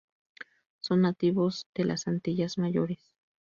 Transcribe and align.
Son 0.79 1.01
nativos 1.01 1.67
de 1.75 1.85
las 1.85 2.07
Antillas 2.07 2.57
Mayores. 2.57 3.13